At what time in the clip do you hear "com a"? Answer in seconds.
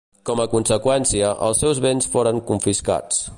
0.27-0.47